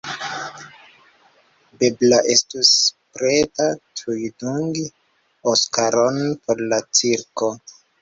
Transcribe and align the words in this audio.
Bebra 1.83 2.19
estus 2.37 2.73
preta 3.19 3.69
tuj 4.03 4.19
dungi 4.41 4.89
Oskaron 5.55 6.23
por 6.45 6.69
la 6.75 6.85
cirko. 7.05 7.57